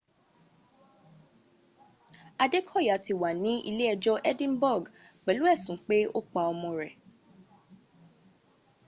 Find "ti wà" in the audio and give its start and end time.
3.03-3.29